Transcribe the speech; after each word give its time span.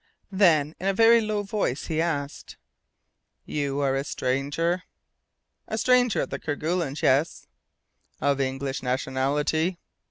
Then 0.31 0.73
in 0.79 0.87
a 0.87 0.95
very 0.95 1.21
low 1.21 1.43
voice 1.43 1.85
he 1.85 2.01
asked: 2.01 2.57
"You 3.45 3.81
are 3.81 3.95
a 3.95 4.03
stranger?" 4.03 4.81
"A 5.67 5.77
stranger 5.77 6.21
at 6.21 6.31
the 6.31 6.39
Kerguelens? 6.39 7.03
Yes." 7.03 7.45
"Of 8.19 8.41
English 8.41 8.81
nationality?" 8.81 9.77